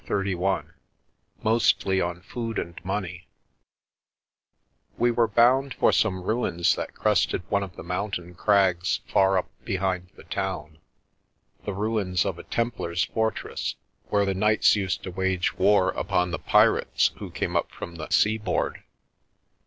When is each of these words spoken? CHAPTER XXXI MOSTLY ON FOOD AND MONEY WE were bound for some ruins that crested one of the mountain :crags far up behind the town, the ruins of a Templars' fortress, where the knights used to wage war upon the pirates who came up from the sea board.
CHAPTER 0.03 0.23
XXXI 0.35 0.63
MOSTLY 1.43 2.01
ON 2.01 2.21
FOOD 2.21 2.57
AND 2.57 2.83
MONEY 2.83 3.27
WE 4.97 5.11
were 5.11 5.27
bound 5.27 5.75
for 5.75 5.91
some 5.91 6.23
ruins 6.23 6.73
that 6.75 6.95
crested 6.95 7.43
one 7.49 7.61
of 7.61 7.75
the 7.75 7.83
mountain 7.83 8.33
:crags 8.33 9.01
far 9.07 9.37
up 9.37 9.47
behind 9.63 10.09
the 10.15 10.23
town, 10.23 10.79
the 11.65 11.73
ruins 11.75 12.25
of 12.25 12.39
a 12.39 12.43
Templars' 12.43 13.03
fortress, 13.05 13.75
where 14.09 14.25
the 14.25 14.33
knights 14.33 14.75
used 14.75 15.03
to 15.03 15.11
wage 15.11 15.55
war 15.59 15.89
upon 15.91 16.31
the 16.31 16.39
pirates 16.39 17.11
who 17.17 17.29
came 17.29 17.55
up 17.55 17.71
from 17.71 17.97
the 17.97 18.09
sea 18.09 18.39
board. 18.39 18.81